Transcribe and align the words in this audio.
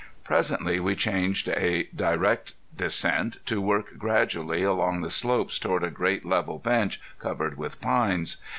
Presently 0.23 0.79
we 0.79 0.95
changed 0.95 1.47
a 1.49 1.83
direct 1.95 2.55
descent 2.75 3.37
to 3.45 3.61
work 3.61 3.99
gradually 3.99 4.63
along 4.63 5.01
the 5.03 5.11
slopes 5.11 5.59
toward 5.59 5.83
a 5.83 5.91
great 5.91 6.25
level 6.25 6.57
bench 6.57 6.99
covered 7.19 7.55
with 7.55 7.79
pines. 7.81 8.37